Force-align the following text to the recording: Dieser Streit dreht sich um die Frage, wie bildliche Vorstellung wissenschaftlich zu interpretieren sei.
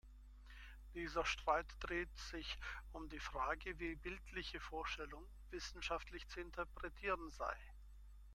Dieser 0.95 1.23
Streit 1.25 1.67
dreht 1.79 2.17
sich 2.17 2.57
um 2.91 3.07
die 3.09 3.19
Frage, 3.19 3.77
wie 3.79 3.93
bildliche 3.93 4.59
Vorstellung 4.59 5.23
wissenschaftlich 5.51 6.27
zu 6.27 6.39
interpretieren 6.39 7.29
sei. 7.29 7.55